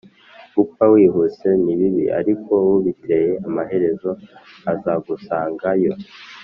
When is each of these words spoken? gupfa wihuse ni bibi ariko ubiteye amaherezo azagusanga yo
gupfa 0.55 0.83
wihuse 0.93 1.47
ni 1.63 1.73
bibi 1.79 2.05
ariko 2.19 2.53
ubiteye 2.77 3.31
amaherezo 3.47 4.09
azagusanga 4.71 5.69
yo 5.83 5.93